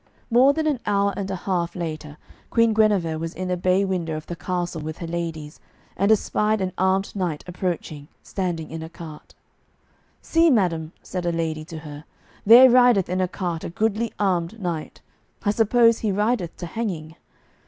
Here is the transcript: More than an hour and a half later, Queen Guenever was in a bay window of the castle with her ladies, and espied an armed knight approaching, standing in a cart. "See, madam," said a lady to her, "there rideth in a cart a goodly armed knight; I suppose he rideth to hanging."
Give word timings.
More 0.31 0.51
than 0.51 0.65
an 0.65 0.79
hour 0.87 1.13
and 1.15 1.29
a 1.29 1.35
half 1.35 1.75
later, 1.75 2.17
Queen 2.49 2.73
Guenever 2.73 3.19
was 3.19 3.35
in 3.35 3.51
a 3.51 3.55
bay 3.55 3.85
window 3.85 4.17
of 4.17 4.25
the 4.25 4.35
castle 4.35 4.81
with 4.81 4.97
her 4.97 5.05
ladies, 5.05 5.59
and 5.95 6.11
espied 6.11 6.59
an 6.59 6.73
armed 6.75 7.15
knight 7.15 7.43
approaching, 7.45 8.07
standing 8.23 8.71
in 8.71 8.81
a 8.81 8.89
cart. 8.89 9.35
"See, 10.19 10.49
madam," 10.49 10.91
said 11.03 11.23
a 11.27 11.31
lady 11.31 11.63
to 11.65 11.77
her, 11.77 12.05
"there 12.47 12.67
rideth 12.67 13.09
in 13.09 13.21
a 13.21 13.27
cart 13.27 13.63
a 13.63 13.69
goodly 13.69 14.11
armed 14.17 14.59
knight; 14.59 15.01
I 15.45 15.51
suppose 15.51 15.99
he 15.99 16.11
rideth 16.11 16.57
to 16.57 16.65
hanging." 16.65 17.15